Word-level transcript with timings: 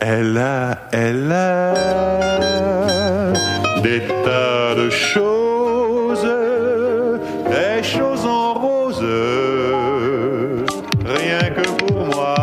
Elle 0.00 0.36
a, 0.36 0.78
elle 0.92 1.32
a 1.32 1.72
des 3.82 4.00
tas 4.24 4.74
de 4.74 4.90
choses, 4.90 6.28
des 7.48 7.82
choses 7.82 8.26
en 8.26 8.54
rose, 8.54 9.02
rien 11.06 11.50
que 11.56 11.66
pour 11.78 12.06
moi. 12.08 12.34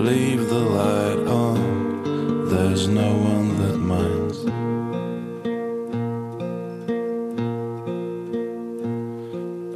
Leave 0.00 0.48
the 0.48 0.58
light 0.58 1.26
on, 1.26 2.48
there's 2.48 2.88
no 2.88 3.12
one 3.16 3.48
that 3.58 3.76
minds. 3.76 4.38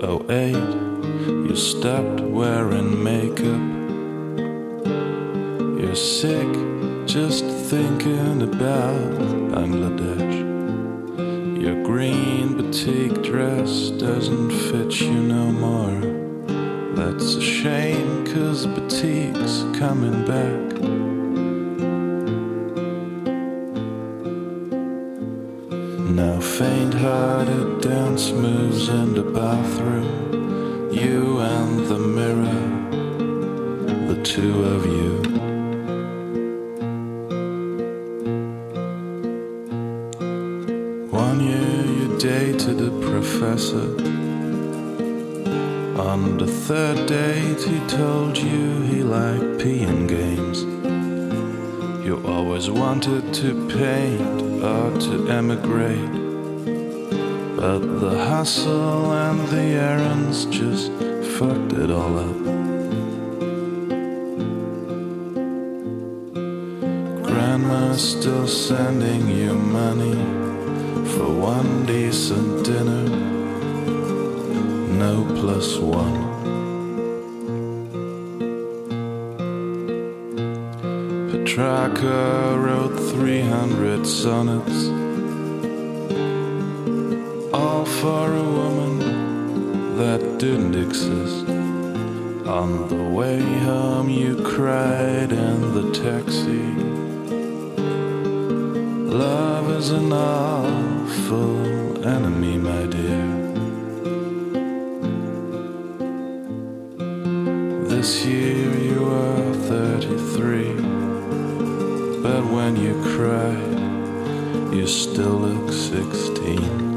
Oh, 0.03 0.25
eight, 0.31 0.57
you 1.47 1.55
stopped 1.55 2.21
wearing 2.23 3.05
makeup. 3.05 3.65
You're 5.79 5.95
sick 5.95 6.49
just 7.07 7.45
thinking 7.45 8.41
about 8.41 9.11
Bangladesh. 9.53 10.39
Your 11.63 11.85
green 11.85 12.57
batik 12.57 13.23
dress 13.23 13.91
doesn't 13.91 14.51
fit 14.51 15.03
you 15.03 15.21
no 15.21 15.53
more 15.53 16.14
that's 17.05 17.35
a 17.35 17.43
shame, 17.43 18.25
cause 18.25 18.67
Batik's 18.67 19.63
coming 19.79 20.25
back. 20.25 20.65
Now, 26.21 26.41
faint 26.41 26.95
hearted 26.95 27.83
dance 27.83 28.31
moves 28.31 28.89
in 28.89 29.13
the 29.15 29.23
bathroom, 29.23 30.91
you 30.91 31.41
and 31.41 31.87
the 31.87 31.99
mirror, 31.99 32.63
the 34.09 34.23
two 34.23 34.65
of 34.65 34.87
you. 34.87 34.94
European 49.65 50.07
games. 50.07 50.63
You 52.05 52.23
always 52.27 52.69
wanted 52.69 53.33
to 53.33 53.67
paint 53.69 54.63
or 54.63 54.91
to 55.01 55.29
emigrate. 55.31 56.13
But 57.57 57.79
the 57.99 58.27
hustle 58.29 59.13
and 59.13 59.49
the 59.49 59.67
errands 59.89 60.45
just 60.47 60.93
fucked 61.39 61.73
it 61.73 61.91
all 61.91 62.19
up. 62.19 62.37
Grandma's 67.25 68.03
still 68.19 68.47
sending 68.47 69.31
you 69.31 69.55
money 69.55 70.15
for 71.13 71.33
one 71.33 71.87
decent 71.87 72.67
dinner. 72.67 73.09
No 74.99 75.25
plus 75.41 75.79
one. 75.79 76.34
tracker 81.55 82.59
wrote 82.59 82.99
300 83.13 84.05
sonnets, 84.05 84.89
all 87.55 87.85
for 87.85 88.35
a 88.35 88.43
woman 88.43 89.97
that 89.97 90.21
didn't 90.41 90.75
exist. 90.75 91.47
On 92.49 92.89
the 92.89 93.05
way 93.05 93.41
home, 93.61 94.11
you 94.11 94.35
cried 94.43 95.31
in 95.31 95.61
the 95.77 95.93
taxi. 95.93 96.67
Love 99.17 99.71
is 99.79 99.91
an 99.91 100.13
awful 100.13 102.05
enemy, 102.05 102.59
my 102.59 102.85
dear. 102.87 103.29
This 107.89 108.27
year. 108.27 108.74
cry, 113.15 113.55
you 114.75 114.89
still 114.89 115.39
look 115.39 115.73
16. 115.73 116.94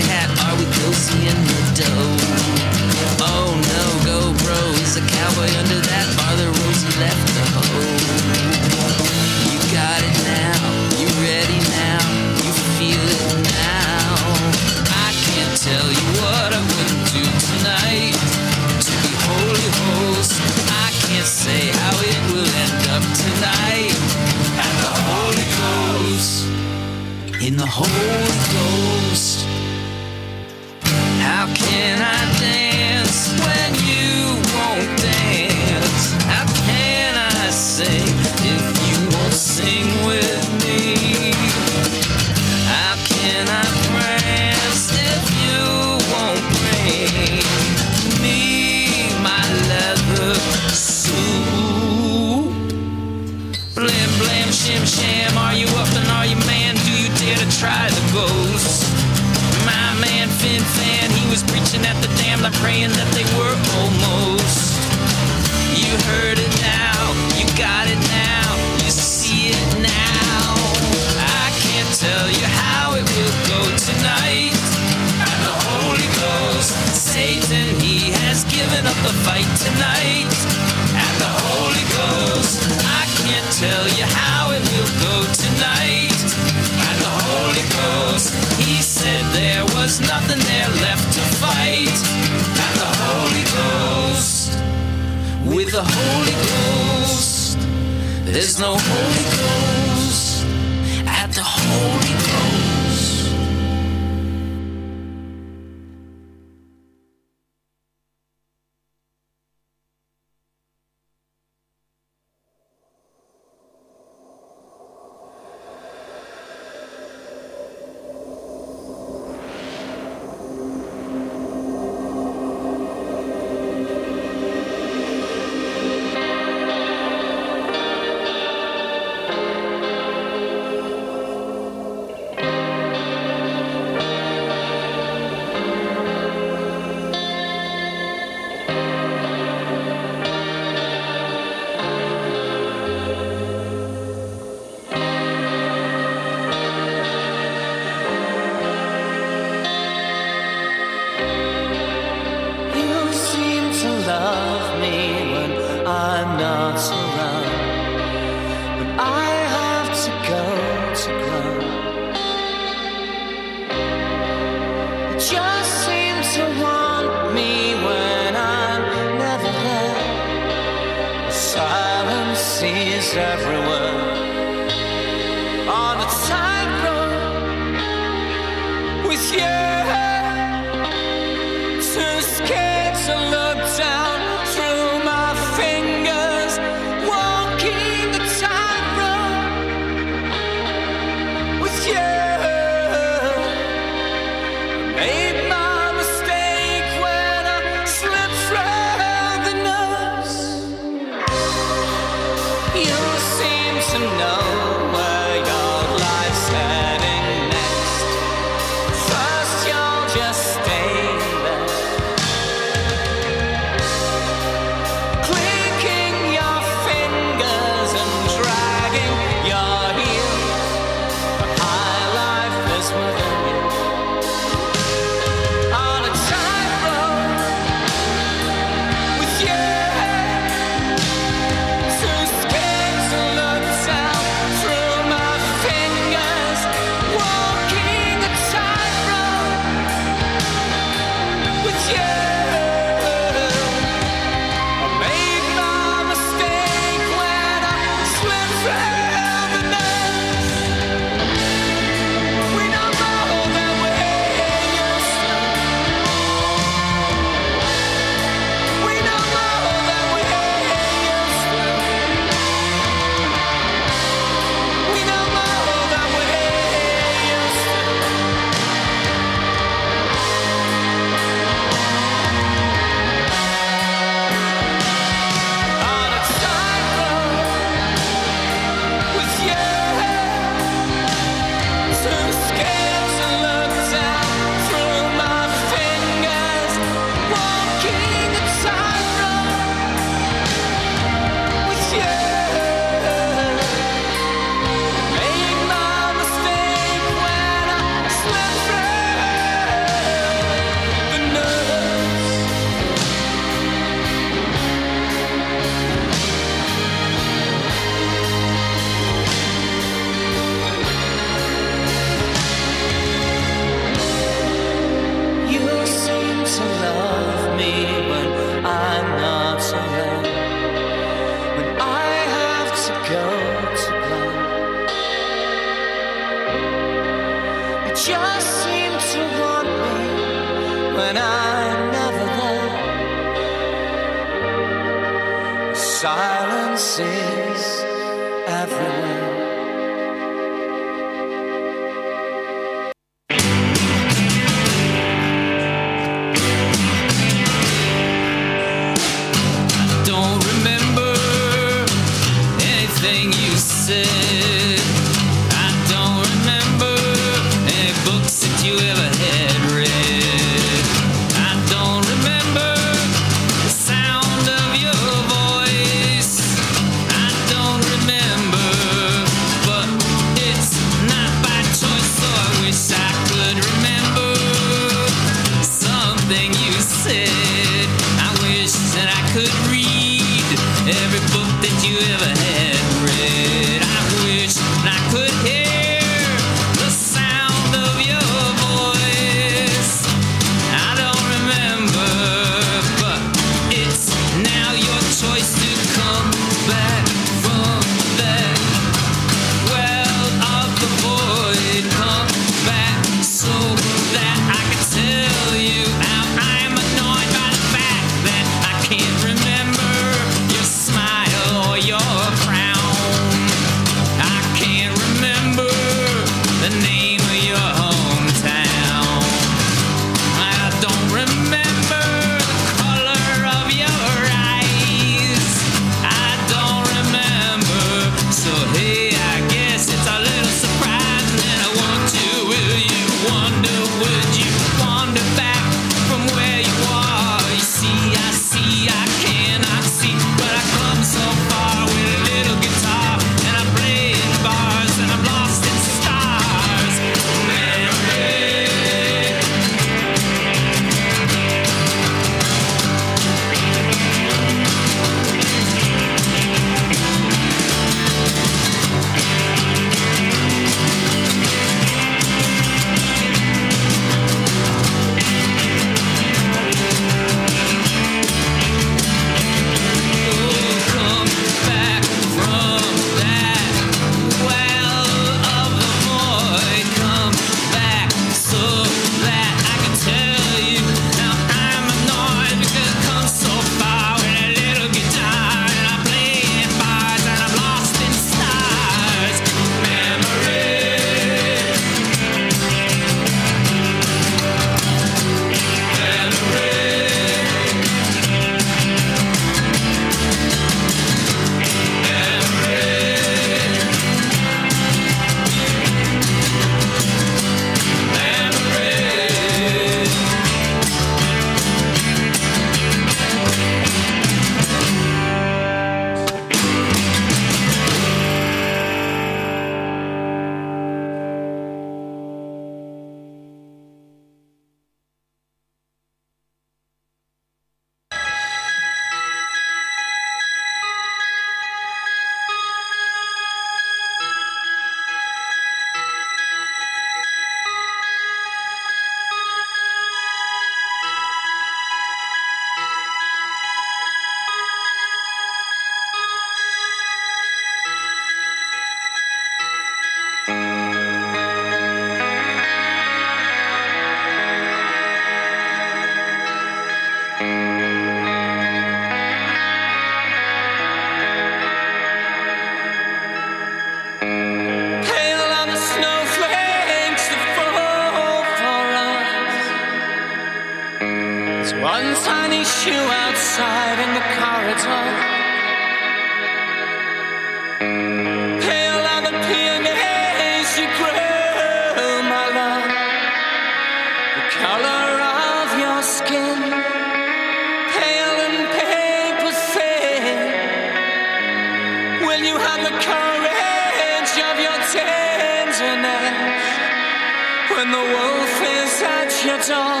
When 597.76 597.90
the 597.90 597.98
wolf 597.98 598.62
is 598.62 599.02
at 599.02 599.44
your 599.44 599.58
door, 599.68 600.00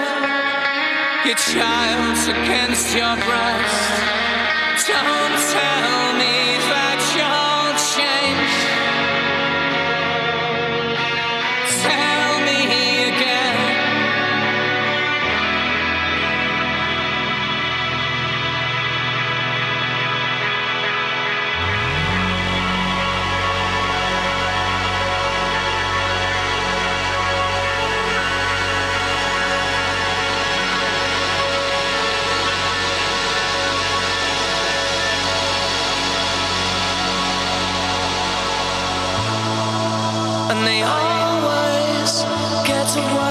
your 1.26 1.36
child's 1.36 2.26
against 2.26 2.96
your 2.96 3.14
breast. 3.16 4.88
Don't 4.88 5.36
tell 5.52 6.18
me. 6.18 6.45
they 40.66 40.82
always 40.82 42.22
get 42.66 42.88
to 42.88 43.25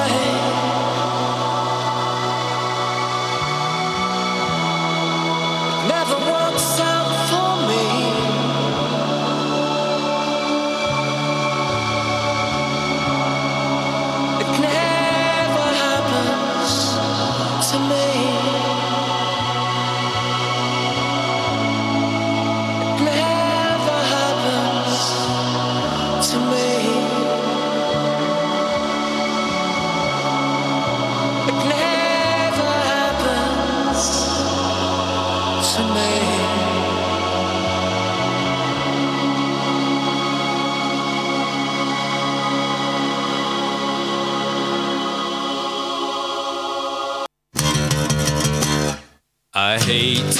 I 49.75 49.79
hate 49.79 50.31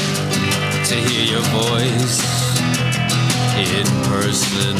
to 0.87 0.95
hear 0.95 1.25
your 1.25 1.41
voice 1.51 2.21
in 3.57 3.85
person 4.07 4.77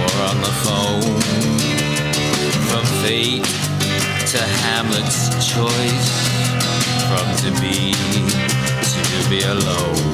or 0.00 0.12
on 0.30 0.40
the 0.40 0.54
phone. 0.64 1.20
From 2.70 2.86
fate 3.02 3.44
to 4.30 4.38
Hamlet's 4.64 5.28
choice, 5.46 6.08
from 7.06 7.28
to 7.44 7.60
be 7.60 7.92
to 7.92 9.28
be 9.28 9.42
alone. 9.42 10.11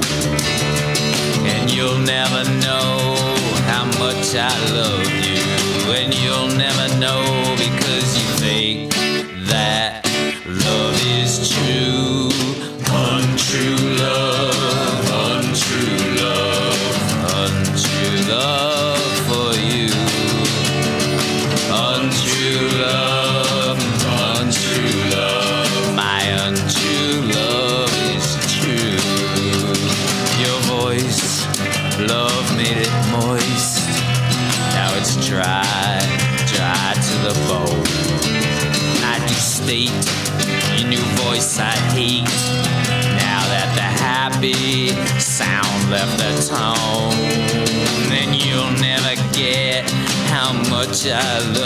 I 51.11 51.38
love. 51.38 51.58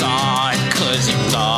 cause 0.00 1.08
you 1.08 1.16
thought. 1.30 1.53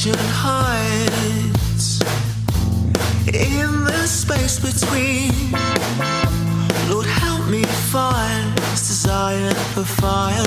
ocean 0.00 0.16
hides 0.32 2.00
in 3.34 3.84
the 3.84 4.06
space 4.06 4.58
between. 4.58 5.32
Lord, 6.88 7.06
help 7.06 7.46
me 7.50 7.62
find 7.64 8.56
this 8.56 8.88
desire 8.88 9.52
for 9.74 9.84
fire. 9.84 10.46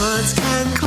Words 0.00 0.32
can 0.34 0.77